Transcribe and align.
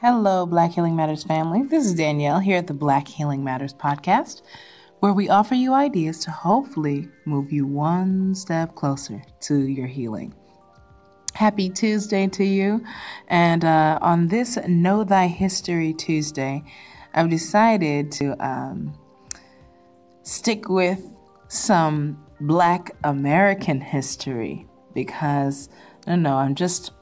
Hello, 0.00 0.46
Black 0.46 0.70
Healing 0.70 0.94
Matters 0.94 1.24
family. 1.24 1.64
This 1.64 1.84
is 1.84 1.92
Danielle 1.92 2.38
here 2.38 2.56
at 2.56 2.68
the 2.68 2.72
Black 2.72 3.08
Healing 3.08 3.42
Matters 3.42 3.74
podcast, 3.74 4.42
where 5.00 5.12
we 5.12 5.28
offer 5.28 5.56
you 5.56 5.74
ideas 5.74 6.20
to 6.20 6.30
hopefully 6.30 7.08
move 7.24 7.50
you 7.50 7.66
one 7.66 8.32
step 8.36 8.76
closer 8.76 9.20
to 9.40 9.58
your 9.66 9.88
healing. 9.88 10.32
Happy 11.34 11.68
Tuesday 11.68 12.28
to 12.28 12.44
you. 12.44 12.84
And 13.26 13.64
uh, 13.64 13.98
on 14.00 14.28
this 14.28 14.56
Know 14.68 15.02
Thy 15.02 15.26
History 15.26 15.92
Tuesday, 15.92 16.62
I've 17.12 17.28
decided 17.28 18.12
to 18.12 18.36
um, 18.38 18.96
stick 20.22 20.68
with 20.68 21.02
some 21.48 22.24
Black 22.40 22.92
American 23.02 23.80
history 23.80 24.64
because, 24.94 25.68
I 26.06 26.10
don't 26.10 26.22
know, 26.22 26.36
I'm 26.36 26.54
just 26.54 26.92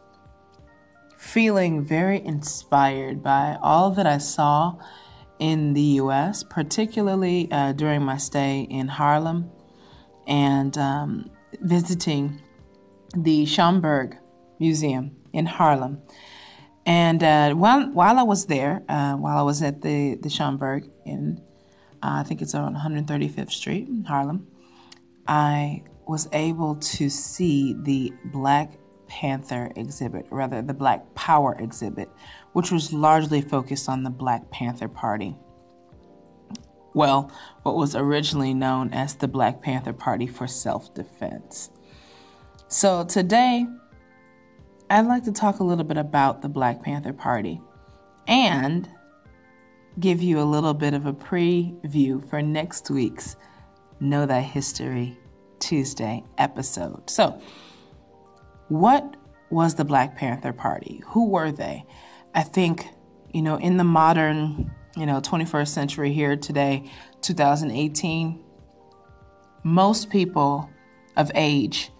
feeling 1.27 1.85
very 1.85 2.25
inspired 2.25 3.23
by 3.23 3.59
all 3.61 3.91
that 3.91 4.07
I 4.07 4.19
saw 4.19 4.77
in 5.39 5.75
the 5.75 5.99
US, 6.03 6.45
particularly 6.45 7.49
uh, 7.51 7.73
during 7.73 8.03
my 8.03 8.17
stay 8.17 8.61
in 8.61 8.89
Harlem 8.89 9.51
and 10.27 10.77
um, 10.79 11.31
visiting 11.61 12.41
the 13.15 13.45
Schomburg 13.45 14.17
Museum 14.59 15.17
in 15.33 15.47
Harlem. 15.47 16.01
And 16.87 17.23
uh, 17.23 17.55
while, 17.55 17.91
while 17.91 18.19
I 18.19 18.23
was 18.23 18.47
there, 18.47 18.83
uh, 18.89 19.15
while 19.15 19.37
I 19.37 19.43
was 19.43 19.63
at 19.63 19.83
the, 19.83 20.15
the 20.15 20.29
Schomburg 20.29 20.89
in, 21.05 21.43
uh, 22.03 22.21
I 22.21 22.23
think 22.23 22.41
it's 22.41 22.55
on 22.55 22.75
135th 22.77 23.51
Street 23.51 23.89
in 23.89 24.05
Harlem, 24.05 24.47
I 25.27 25.83
was 26.07 26.29
able 26.33 26.77
to 26.77 27.11
see 27.11 27.75
the 27.83 28.13
Black 28.27 28.79
Panther 29.09 29.73
exhibit, 29.77 30.27
rather, 30.31 30.63
the 30.63 30.75
Black 30.75 31.15
Power 31.15 31.57
exhibit, 31.59 32.11
which 32.53 32.71
was 32.71 32.93
largely 32.93 33.41
focused 33.41 33.89
on 33.89 34.03
the 34.03 34.11
Black 34.11 34.51
Panther 34.51 34.89
Party. 34.89 35.37
Well, 36.95 37.31
what 37.63 37.77
was 37.77 37.95
originally 37.95 38.55
known 38.55 38.93
as 38.93 39.15
the 39.15 39.29
Black 39.29 39.61
Panther 39.61 39.93
Party 39.93 40.27
for 40.27 40.47
Self 40.47 40.95
Defense. 40.95 41.71
So 42.69 43.05
today, 43.05 43.67
I'd 44.89 45.07
like 45.07 45.25
to 45.25 45.33
talk 45.33 45.61
a 45.61 45.65
little 45.65 45.85
bit 45.85 45.99
about 45.99 46.43
the 46.43 46.49
Black 46.49 46.83
Panther 46.83 47.13
Party 47.13 47.61
and 48.27 48.89
give 50.01 50.23
you 50.23 50.41
a 50.41 50.45
little 50.45 50.75
bit 50.75 50.95
of 50.95 51.07
a 51.07 51.13
preview 51.13 52.29
for 52.29 52.43
next 52.43 52.91
week's 52.91 53.37
Know 54.01 54.27
Thy 54.27 54.41
History 54.41 55.19
Tuesday 55.59 56.23
episode. 56.39 57.09
So, 57.09 57.41
what 58.69 59.17
was 59.51 59.75
the 59.75 59.85
Black 59.85 60.17
Panther 60.17 60.53
Party? 60.53 61.03
Who 61.09 61.29
were 61.29 61.53
they? 61.53 61.85
I 62.35 62.43
think, 62.43 62.89
you 63.33 63.43
know, 63.43 63.57
in 63.57 63.77
the 63.77 63.85
modern, 63.85 64.73
you 64.97 65.07
know, 65.07 65.21
21st 65.21 65.69
century 65.69 66.13
here 66.13 66.37
today, 66.37 66.91
2018, 67.23 68.43
most 69.63 70.11
people 70.11 70.71
of 71.17 71.31
age 71.35 71.91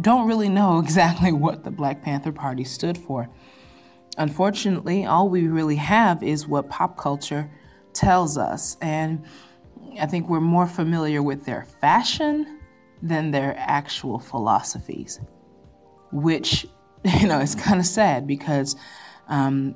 don't 0.00 0.26
really 0.28 0.48
know 0.48 0.78
exactly 0.84 1.32
what 1.32 1.64
the 1.64 1.70
Black 1.70 2.02
Panther 2.02 2.32
Party 2.32 2.64
stood 2.64 2.96
for. 2.96 3.28
Unfortunately, 4.16 5.04
all 5.04 5.28
we 5.28 5.46
really 5.46 5.76
have 5.76 6.22
is 6.22 6.46
what 6.46 6.68
pop 6.68 6.96
culture 6.96 7.50
tells 7.92 8.36
us. 8.36 8.76
And 8.80 9.24
I 10.00 10.06
think 10.06 10.28
we're 10.28 10.40
more 10.40 10.66
familiar 10.66 11.22
with 11.22 11.44
their 11.44 11.66
fashion 11.80 12.57
than 13.02 13.30
their 13.30 13.54
actual 13.58 14.18
philosophies, 14.18 15.20
which, 16.12 16.66
you 17.20 17.26
know, 17.26 17.40
is 17.40 17.54
kind 17.54 17.80
of 17.80 17.86
sad 17.86 18.26
because 18.26 18.76
um, 19.28 19.74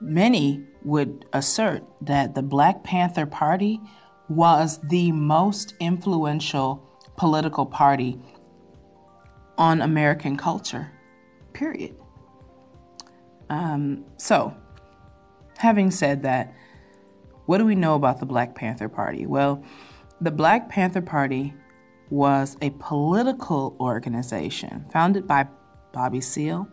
many 0.00 0.64
would 0.84 1.26
assert 1.32 1.84
that 2.00 2.34
the 2.34 2.42
Black 2.42 2.82
Panther 2.84 3.26
Party 3.26 3.80
was 4.28 4.78
the 4.84 5.12
most 5.12 5.74
influential 5.80 6.86
political 7.16 7.66
party 7.66 8.18
on 9.58 9.82
American 9.82 10.36
culture, 10.36 10.90
period. 11.52 11.94
Um, 13.50 14.04
so, 14.16 14.56
having 15.58 15.90
said 15.90 16.22
that, 16.22 16.54
what 17.46 17.58
do 17.58 17.66
we 17.66 17.74
know 17.74 17.96
about 17.96 18.20
the 18.20 18.26
Black 18.26 18.54
Panther 18.54 18.88
Party? 18.88 19.26
Well, 19.26 19.62
the 20.20 20.30
Black 20.30 20.68
Panther 20.68 21.02
Party 21.02 21.52
was 22.10 22.56
a 22.60 22.70
political 22.70 23.76
organization 23.80 24.84
founded 24.92 25.26
by 25.26 25.46
Bobby 25.92 26.20
Seale 26.20 26.68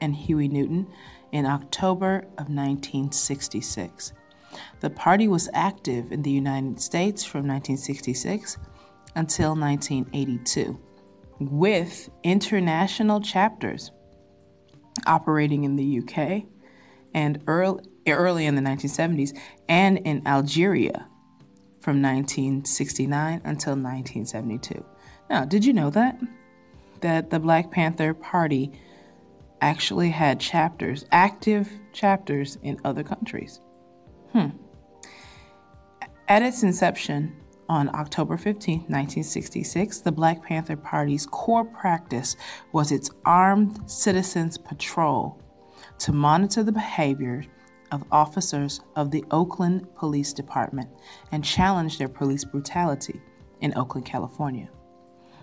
and 0.00 0.14
Huey 0.14 0.48
Newton 0.48 0.86
in 1.32 1.46
October 1.46 2.18
of 2.38 2.48
1966. 2.48 4.12
The 4.80 4.90
party 4.90 5.28
was 5.28 5.48
active 5.52 6.12
in 6.12 6.22
the 6.22 6.30
United 6.30 6.80
States 6.80 7.24
from 7.24 7.40
1966 7.40 8.58
until 9.14 9.56
1982, 9.56 10.78
with 11.40 12.10
international 12.22 13.20
chapters 13.20 13.90
operating 15.06 15.64
in 15.64 15.76
the 15.76 15.98
UK 15.98 16.44
and 17.14 17.42
early, 17.46 17.82
early 18.08 18.46
in 18.46 18.54
the 18.54 18.62
1970s 18.62 19.38
and 19.68 19.98
in 19.98 20.26
Algeria 20.26 21.08
from 21.86 22.02
1969 22.02 23.42
until 23.44 23.74
1972. 23.74 24.84
Now, 25.30 25.44
did 25.44 25.64
you 25.64 25.72
know 25.72 25.88
that? 25.90 26.20
That 27.00 27.30
the 27.30 27.38
Black 27.38 27.70
Panther 27.70 28.12
Party 28.12 28.72
actually 29.60 30.10
had 30.10 30.40
chapters, 30.40 31.04
active 31.12 31.70
chapters 31.92 32.58
in 32.64 32.76
other 32.84 33.04
countries. 33.04 33.60
Hmm. 34.32 34.48
At 36.26 36.42
its 36.42 36.64
inception 36.64 37.36
on 37.68 37.94
October 37.94 38.36
15, 38.36 38.78
1966, 38.88 40.00
the 40.00 40.10
Black 40.10 40.42
Panther 40.42 40.76
Party's 40.76 41.24
core 41.24 41.64
practice 41.64 42.34
was 42.72 42.90
its 42.90 43.12
armed 43.24 43.88
citizens 43.88 44.58
patrol 44.58 45.40
to 46.00 46.12
monitor 46.12 46.64
the 46.64 46.72
behavior 46.72 47.44
of 47.92 48.04
officers 48.10 48.80
of 48.96 49.10
the 49.10 49.24
Oakland 49.30 49.94
Police 49.94 50.32
Department 50.32 50.88
and 51.32 51.44
challenged 51.44 51.98
their 51.98 52.08
police 52.08 52.44
brutality 52.44 53.20
in 53.60 53.76
Oakland, 53.76 54.06
California. 54.06 54.68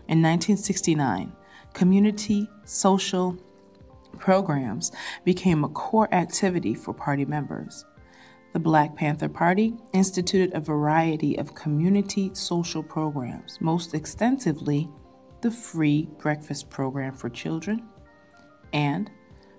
In 0.08 0.22
1969, 0.22 1.32
community 1.74 2.50
social 2.66 3.38
programs 4.20 4.92
became 5.24 5.64
a 5.64 5.70
core 5.70 6.14
activity 6.14 6.74
for 6.74 6.94
party 6.94 7.26
members. 7.26 7.86
The 8.54 8.60
Black 8.60 8.96
Panther 8.96 9.30
Party 9.30 9.74
instituted 9.94 10.54
a 10.54 10.60
variety 10.60 11.38
of 11.40 11.56
community 11.56 12.30
social 12.34 12.84
programs, 12.84 13.58
most 13.60 13.96
extensively, 13.96 14.90
the 15.42 15.50
free 15.50 16.08
breakfast 16.20 16.70
program 16.70 17.14
for 17.14 17.30
children 17.30 17.84
and 18.72 19.10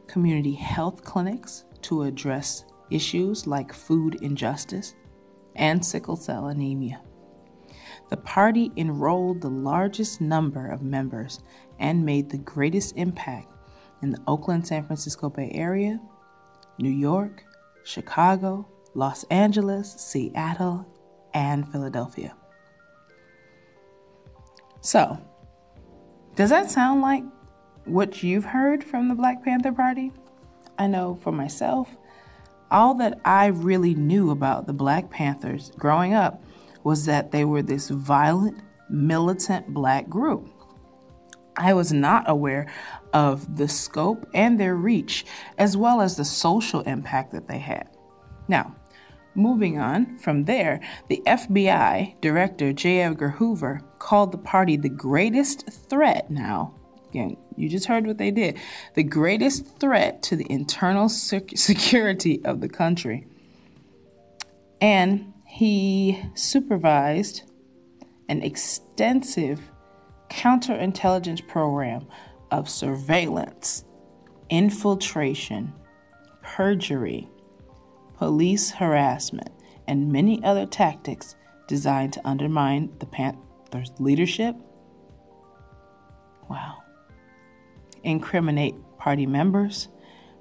community 0.07 0.55
health 0.55 1.03
clinics 1.03 1.65
to 1.83 2.03
address 2.03 2.65
issues 2.91 3.47
like 3.47 3.73
food 3.73 4.17
injustice 4.23 4.95
and 5.57 5.85
sickle 5.85 6.17
cell 6.17 6.49
anemia. 6.49 7.01
The 8.11 8.17
party 8.19 8.71
enrolled 8.77 9.41
the 9.41 9.51
largest 9.51 10.21
number 10.21 10.67
of 10.67 10.83
members 10.83 11.41
and 11.79 12.05
made 12.05 12.31
the 12.31 12.39
greatest 12.39 12.97
impact 12.97 13.49
in 14.03 14.11
the 14.11 14.23
Oakland 14.27 14.67
San 14.67 14.85
Francisco 14.85 15.31
Bay 15.31 15.51
Area, 15.55 16.01
New 16.79 16.91
York, 16.91 17.45
Chicago, 17.85 18.69
Los 18.95 19.25
Angeles, 19.25 19.91
Seattle, 19.93 20.87
and 21.33 21.71
Philadelphia. 21.71 22.35
So, 24.81 25.19
does 26.37 26.51
that 26.51 26.71
sound 26.71 27.01
like 27.01 27.25
what 27.87 28.23
you've 28.23 28.45
heard 28.45 28.85
from 28.85 29.09
the 29.09 29.15
Black 29.15 29.43
Panther 29.43 29.73
Party? 29.73 30.13
I 30.79 30.87
know 30.87 31.19
for 31.23 31.33
myself, 31.33 31.97
all 32.75 32.95
that 32.95 33.21
I 33.25 33.47
really 33.47 33.95
knew 33.95 34.31
about 34.31 34.67
the 34.67 34.73
Black 34.73 35.09
Panthers 35.09 35.71
growing 35.79 36.13
up 36.13 36.43
was 36.83 37.07
that 37.07 37.31
they 37.31 37.45
were 37.45 37.63
this 37.63 37.89
violent, 37.89 38.61
militant 38.91 39.73
black 39.73 40.09
group. 40.09 40.51
I 41.57 41.73
was 41.73 41.93
not 41.93 42.29
aware 42.29 42.67
of 43.13 43.57
the 43.57 43.69
scope 43.69 44.29
and 44.35 44.59
their 44.59 44.75
reach, 44.75 45.25
as 45.57 45.77
well 45.77 46.01
as 46.01 46.17
the 46.17 46.25
social 46.25 46.81
impact 46.81 47.31
that 47.31 47.47
they 47.47 47.59
had. 47.59 47.89
Now, 48.49 48.75
moving 49.37 49.79
on 49.79 50.19
from 50.19 50.45
there, 50.45 50.81
the 51.09 51.23
FBI 51.27 52.21
Director 52.21 52.73
J. 52.73 53.03
Edgar 53.03 53.31
Hoover 53.31 53.83
called 54.01 54.33
the 54.33 54.39
party 54.39 54.77
the 54.77 54.89
greatest 54.89 55.71
threat 55.71 56.29
now 56.29 56.75
Again, 57.15 57.37
you 57.55 57.69
just 57.69 57.87
heard 57.87 58.09
what 58.09 58.19
they 58.19 58.33
did. 58.33 58.59
The 58.95 59.05
greatest 59.05 59.79
threat 59.79 60.21
to 60.25 60.35
the 60.35 60.51
internal 60.51 61.09
sec- 61.09 61.51
security 61.55 62.45
of 62.45 62.61
the 62.61 62.69
country. 62.69 63.25
And 64.81 65.33
he 65.47 66.21
supervised 66.35 67.43
an 68.29 68.43
extensive 68.43 69.61
counterintelligence 70.29 71.47
program 71.47 72.09
of 72.51 72.69
surveillance, 72.69 73.85
infiltration, 74.51 75.73
perjury, 76.43 77.29
police 78.19 78.73
harassment, 78.73 79.51
and 79.87 80.11
many 80.11 80.43
other 80.43 80.67
tactics 80.67 81.37
designed 81.69 82.13
to 82.15 82.27
undermine 82.27 82.93
the 82.99 83.07
Panthers' 83.07 83.93
leadership. 84.01 84.57
Wow. 86.51 86.84
Incriminate 88.05 88.75
party 88.99 89.27
members, 89.27 89.89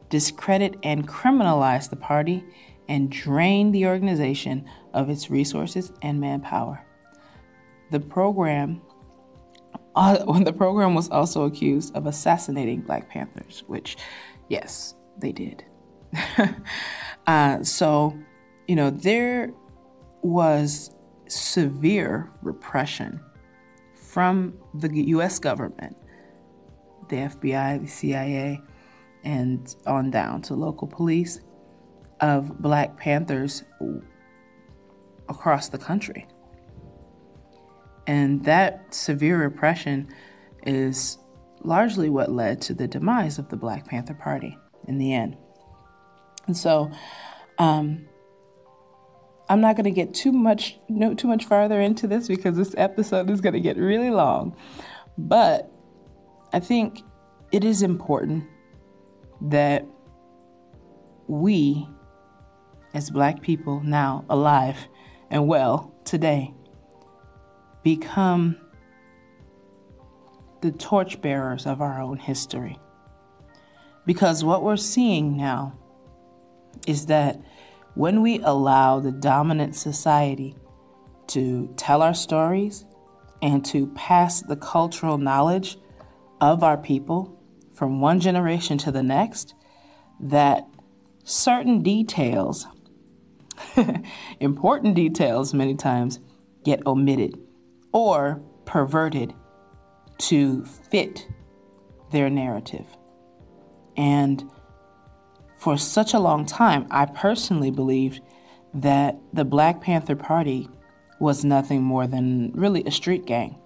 discredit 0.10 0.76
and 0.84 1.08
criminalize 1.08 1.90
the 1.90 1.96
party, 1.96 2.44
and 2.88 3.10
drain 3.10 3.72
the 3.72 3.88
organization 3.88 4.66
of 4.94 5.10
its 5.10 5.30
resources 5.30 5.92
and 6.02 6.20
manpower. 6.20 6.86
The 7.92 8.00
program 8.00 8.82
uh, 9.96 10.40
the 10.44 10.54
program 10.54 10.96
was 10.96 11.10
also 11.10 11.44
accused 11.44 11.96
of 11.96 12.06
assassinating 12.06 12.82
Black 12.82 13.10
Panthers, 13.10 13.64
which, 13.68 13.98
yes, 14.50 14.96
they 15.18 15.32
did. 15.32 15.64
uh, 17.28 17.64
so, 17.64 18.18
you 18.68 18.76
know, 18.76 18.90
there 18.90 19.54
was 20.22 20.92
severe 21.28 22.32
repression 22.42 23.20
from 23.94 24.54
the 24.74 24.90
U.S. 25.08 25.40
government, 25.40 25.96
the 27.14 27.20
FBI, 27.20 27.80
the 27.80 27.88
CIA, 27.88 28.62
and 29.24 29.76
on 29.86 30.10
down 30.10 30.42
to 30.44 30.56
local 30.56 30.88
police 30.88 31.40
of 32.20 32.60
Black 32.60 32.98
Panthers 32.98 33.64
across 35.30 35.70
the 35.70 35.78
country. 35.78 36.26
And 38.08 38.44
that 38.46 38.94
severe 38.94 39.38
repression 39.38 40.10
is 40.66 41.20
largely 41.62 42.10
what 42.10 42.32
led 42.32 42.62
to 42.62 42.74
the 42.74 42.88
demise 42.88 43.38
of 43.38 43.50
the 43.50 43.58
Black 43.58 43.86
Panther 43.86 44.16
Party 44.16 44.58
in 44.88 44.98
the 44.98 45.14
end. 45.14 45.38
And 46.48 46.58
so, 46.58 46.92
um, 47.60 48.08
I'm 49.50 49.62
not 49.62 49.76
going 49.76 49.86
to 49.86 49.92
get 49.92 50.14
too 50.14 50.32
much 50.32 50.80
no 50.90 51.14
too 51.14 51.28
much 51.28 51.46
farther 51.46 51.80
into 51.80 52.08
this 52.08 52.28
because 52.28 52.56
this 52.56 52.74
episode 52.78 53.30
is 53.30 53.40
going 53.40 53.54
to 53.54 53.60
get 53.60 53.78
really 53.78 54.10
long. 54.10 54.56
But 55.18 55.73
I 56.54 56.60
think 56.60 57.02
it 57.52 57.64
is 57.64 57.82
important 57.82 58.46
that 59.42 59.86
we 61.28 61.88
as 62.94 63.10
black 63.10 63.42
people 63.42 63.82
now 63.82 64.24
alive 64.30 64.78
and 65.32 65.48
well 65.48 65.96
today 66.06 66.54
become 67.82 68.56
the 70.62 70.72
torchbearers 70.72 71.66
of 71.66 71.82
our 71.82 72.00
own 72.00 72.18
history. 72.18 72.78
Because 74.06 74.44
what 74.44 74.64
we're 74.64 74.78
seeing 74.78 75.36
now 75.36 75.78
is 76.86 77.08
that 77.08 77.42
when 77.96 78.22
we 78.22 78.40
allow 78.42 79.00
the 79.00 79.12
dominant 79.12 79.76
society 79.76 80.56
to 81.28 81.74
tell 81.78 82.02
our 82.02 82.14
stories 82.14 82.86
and 83.42 83.66
to 83.66 83.88
pass 83.88 84.42
the 84.42 84.56
cultural 84.56 85.18
knowledge 85.18 85.78
of 86.52 86.62
our 86.62 86.78
people 86.78 87.40
from 87.74 88.02
one 88.02 88.20
generation 88.20 88.78
to 88.78 88.92
the 88.92 89.02
next, 89.02 89.56
that 90.20 90.68
certain 91.24 91.82
details, 91.82 92.68
important 94.42 94.94
details 94.94 95.54
many 95.54 95.74
times, 95.74 96.20
get 96.66 96.86
omitted 96.86 97.40
or 97.94 98.42
perverted 98.66 99.34
to 100.18 100.66
fit 100.66 101.28
their 102.12 102.30
narrative. 102.30 102.86
And 103.96 104.44
for 105.58 105.78
such 105.78 106.14
a 106.14 106.20
long 106.20 106.46
time, 106.46 106.88
I 106.92 107.06
personally 107.06 107.72
believed 107.72 108.20
that 108.74 109.18
the 109.32 109.46
Black 109.46 109.80
Panther 109.80 110.18
Party 110.18 110.68
was 111.22 111.46
nothing 111.46 111.84
more 111.84 112.06
than 112.06 112.52
really 112.52 112.84
a 112.84 112.92
street 112.92 113.26
gang 113.26 113.58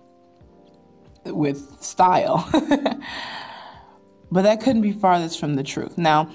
with 1.32 1.82
style. 1.82 2.48
but 4.32 4.44
that 4.44 4.62
couldn't 4.62 4.82
be 4.82 4.92
farthest 4.92 5.40
from 5.40 5.56
the 5.56 5.64
truth. 5.64 5.98
Now, 5.98 6.30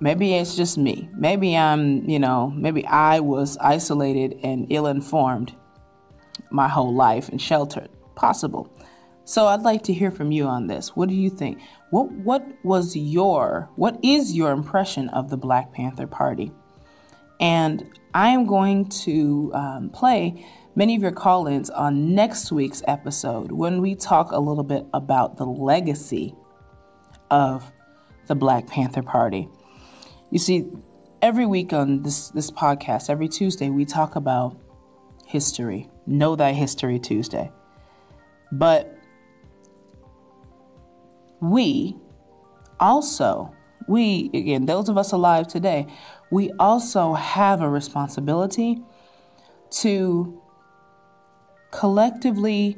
maybe 0.00 0.34
it's 0.34 0.56
just 0.56 0.78
me. 0.78 1.08
Maybe 1.16 1.56
I'm, 1.56 2.08
you 2.08 2.18
know, 2.18 2.50
maybe 2.50 2.86
I 2.86 3.20
was 3.20 3.56
isolated 3.58 4.38
and 4.42 4.66
ill 4.70 4.86
informed 4.86 5.54
my 6.50 6.68
whole 6.68 6.94
life 6.94 7.28
and 7.28 7.40
sheltered. 7.40 7.88
Possible. 8.14 8.70
So 9.24 9.46
I'd 9.46 9.62
like 9.62 9.84
to 9.84 9.92
hear 9.92 10.10
from 10.10 10.32
you 10.32 10.46
on 10.46 10.66
this. 10.66 10.96
What 10.96 11.08
do 11.08 11.14
you 11.14 11.30
think? 11.30 11.60
What 11.90 12.10
what 12.10 12.44
was 12.64 12.96
your 12.96 13.70
what 13.76 13.98
is 14.02 14.34
your 14.34 14.50
impression 14.50 15.08
of 15.10 15.30
the 15.30 15.36
Black 15.36 15.72
Panther 15.72 16.06
Party? 16.06 16.52
And 17.38 17.88
I 18.12 18.28
am 18.30 18.44
going 18.44 18.88
to 19.04 19.52
um, 19.54 19.90
play 19.90 20.46
many 20.74 20.96
of 20.96 21.02
your 21.02 21.12
call-ins 21.12 21.70
on 21.70 22.14
next 22.14 22.52
week's 22.52 22.82
episode 22.86 23.52
when 23.52 23.80
we 23.80 23.94
talk 23.94 24.32
a 24.32 24.38
little 24.38 24.64
bit 24.64 24.86
about 24.92 25.36
the 25.36 25.46
legacy 25.46 26.34
of 27.30 27.72
the 28.26 28.34
Black 28.34 28.66
Panther 28.66 29.02
Party. 29.02 29.48
You 30.30 30.38
see, 30.38 30.66
every 31.20 31.46
week 31.46 31.72
on 31.72 32.02
this 32.02 32.28
this 32.28 32.50
podcast, 32.50 33.10
every 33.10 33.28
Tuesday, 33.28 33.70
we 33.70 33.84
talk 33.84 34.16
about 34.16 34.56
history. 35.26 35.88
Know 36.06 36.36
Thy 36.36 36.52
History 36.52 36.98
Tuesday. 36.98 37.50
But 38.52 38.96
we 41.40 41.96
also, 42.78 43.54
we, 43.86 44.30
again, 44.34 44.66
those 44.66 44.88
of 44.88 44.98
us 44.98 45.12
alive 45.12 45.46
today, 45.46 45.86
we 46.30 46.50
also 46.58 47.14
have 47.14 47.60
a 47.60 47.68
responsibility 47.68 48.82
to 49.70 50.40
collectively 51.70 52.76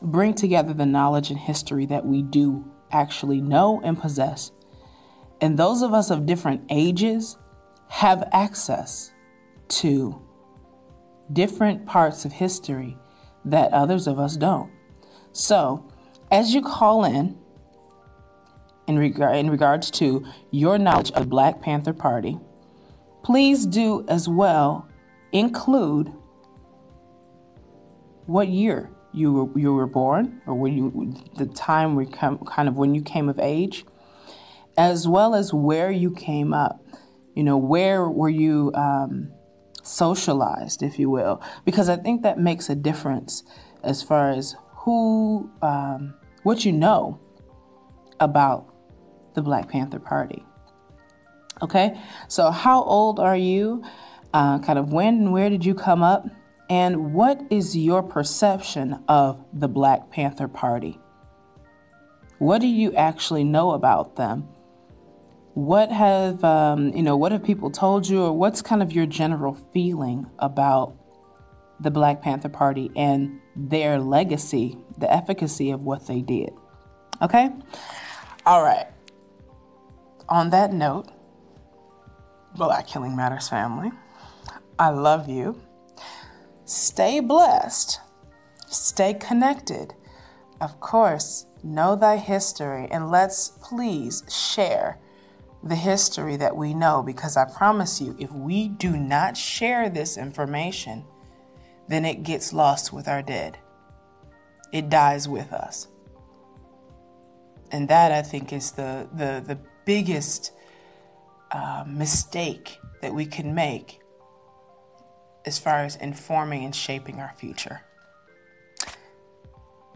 bring 0.00 0.34
together 0.34 0.72
the 0.72 0.86
knowledge 0.86 1.30
and 1.30 1.38
history 1.38 1.86
that 1.86 2.06
we 2.06 2.22
do 2.22 2.64
actually 2.90 3.40
know 3.40 3.80
and 3.82 3.98
possess. 3.98 4.52
And 5.40 5.58
those 5.58 5.82
of 5.82 5.92
us 5.92 6.10
of 6.10 6.26
different 6.26 6.62
ages 6.68 7.36
have 7.88 8.28
access 8.32 9.12
to 9.68 10.20
different 11.32 11.86
parts 11.86 12.24
of 12.24 12.32
history 12.32 12.96
that 13.44 13.72
others 13.72 14.06
of 14.06 14.18
us 14.18 14.36
don't. 14.36 14.70
So, 15.32 15.84
as 16.30 16.54
you 16.54 16.62
call 16.62 17.04
in, 17.04 17.38
in, 18.86 18.98
regard, 18.98 19.36
in 19.36 19.50
regards 19.50 19.90
to 19.92 20.24
your 20.50 20.78
knowledge 20.78 21.12
of 21.12 21.28
Black 21.28 21.60
Panther 21.60 21.92
Party, 21.92 22.38
please 23.22 23.66
do 23.66 24.04
as 24.08 24.28
well 24.28 24.88
include 25.32 26.12
what 28.28 28.48
year 28.48 28.90
you 29.12 29.32
were, 29.32 29.58
you 29.58 29.74
were 29.74 29.86
born 29.86 30.40
or 30.46 30.54
when 30.54 30.76
you 30.76 31.14
the 31.36 31.46
time 31.46 31.96
we 31.96 32.06
come 32.06 32.38
kind 32.38 32.68
of 32.68 32.76
when 32.76 32.94
you 32.94 33.02
came 33.02 33.28
of 33.28 33.38
age 33.38 33.84
as 34.76 35.08
well 35.08 35.34
as 35.34 35.52
where 35.52 35.90
you 35.90 36.10
came 36.12 36.52
up 36.52 36.84
you 37.34 37.42
know 37.42 37.56
where 37.56 38.08
were 38.08 38.28
you 38.28 38.70
um, 38.74 39.32
socialized, 39.88 40.82
if 40.82 40.98
you 40.98 41.10
will, 41.10 41.42
because 41.64 41.88
I 41.88 41.96
think 41.96 42.22
that 42.22 42.38
makes 42.38 42.68
a 42.68 42.74
difference 42.74 43.42
as 43.82 44.02
far 44.02 44.30
as 44.30 44.54
who, 44.70 45.50
um, 45.62 46.14
what 46.42 46.64
you 46.64 46.72
know 46.72 47.18
about 48.20 48.74
the 49.34 49.42
Black 49.42 49.68
Panther 49.68 49.98
Party. 49.98 50.44
Okay, 51.62 51.98
so 52.28 52.50
how 52.50 52.82
old 52.84 53.18
are 53.18 53.36
you? 53.36 53.82
Uh, 54.34 54.58
kind 54.58 54.78
of 54.78 54.92
when 54.92 55.14
and 55.14 55.32
where 55.32 55.48
did 55.48 55.64
you 55.64 55.74
come 55.74 56.02
up? 56.02 56.26
And 56.68 57.14
what 57.14 57.40
is 57.50 57.76
your 57.76 58.02
perception 58.02 59.02
of 59.08 59.44
the 59.52 59.68
Black 59.68 60.10
Panther 60.10 60.48
Party? 60.48 60.98
What 62.38 62.60
do 62.60 62.68
you 62.68 62.94
actually 62.94 63.44
know 63.44 63.72
about 63.72 64.16
them? 64.16 64.48
what 65.58 65.90
have 65.90 66.44
um, 66.44 66.94
you 66.94 67.02
know 67.02 67.16
what 67.16 67.32
have 67.32 67.42
people 67.42 67.68
told 67.68 68.08
you 68.08 68.22
or 68.22 68.32
what's 68.32 68.62
kind 68.62 68.80
of 68.80 68.92
your 68.92 69.06
general 69.06 69.58
feeling 69.74 70.24
about 70.38 70.94
the 71.80 71.90
black 71.90 72.22
panther 72.22 72.48
party 72.48 72.92
and 72.94 73.40
their 73.56 73.98
legacy 73.98 74.78
the 74.98 75.12
efficacy 75.12 75.72
of 75.72 75.80
what 75.80 76.06
they 76.06 76.20
did 76.20 76.50
okay 77.20 77.50
all 78.46 78.62
right 78.62 78.86
on 80.28 80.50
that 80.50 80.72
note 80.72 81.08
black 82.54 82.88
healing 82.88 83.16
matters 83.16 83.48
family 83.48 83.90
i 84.78 84.90
love 84.90 85.28
you 85.28 85.60
stay 86.68 87.20
blessed 87.20 88.00
stay 88.66 89.14
connected 89.14 89.94
of 90.60 90.78
course 90.80 91.46
know 91.62 91.96
thy 91.96 92.16
history 92.16 92.86
and 92.90 93.10
let's 93.10 93.48
please 93.62 94.22
share 94.28 94.98
the 95.62 95.74
history 95.74 96.36
that 96.36 96.56
we 96.56 96.72
know 96.74 97.02
because 97.02 97.36
I 97.36 97.44
promise 97.44 98.00
you, 98.00 98.16
if 98.18 98.30
we 98.32 98.68
do 98.68 98.96
not 98.96 99.36
share 99.36 99.90
this 99.90 100.16
information, 100.16 101.04
then 101.88 102.04
it 102.04 102.22
gets 102.22 102.52
lost 102.52 102.92
with 102.92 103.08
our 103.08 103.22
dead. 103.22 103.58
It 104.72 104.88
dies 104.88 105.28
with 105.28 105.52
us. 105.52 105.88
And 107.70 107.88
that 107.88 108.12
I 108.12 108.22
think 108.22 108.52
is 108.52 108.72
the 108.72 109.08
the, 109.12 109.42
the 109.44 109.58
biggest 109.84 110.52
uh, 111.50 111.84
mistake 111.86 112.78
that 113.02 113.14
we 113.14 113.26
can 113.26 113.54
make 113.54 114.00
as 115.44 115.58
far 115.58 115.84
as 115.84 115.96
informing 115.96 116.64
and 116.64 116.74
shaping 116.74 117.20
our 117.20 117.32
future. 117.36 117.82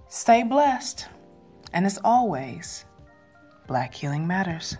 Stay 0.09 0.43
blessed. 0.43 1.07
And 1.73 1.87
as 1.87 1.99
always, 2.05 2.85
Black 3.67 3.95
Healing 3.95 4.27
Matters. 4.27 4.77